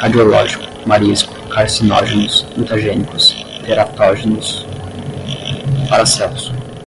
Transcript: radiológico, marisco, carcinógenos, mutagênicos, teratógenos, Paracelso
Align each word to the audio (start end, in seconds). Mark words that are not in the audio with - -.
radiológico, 0.00 0.60
marisco, 0.86 1.32
carcinógenos, 1.48 2.46
mutagênicos, 2.56 3.34
teratógenos, 3.66 4.64
Paracelso 5.88 6.52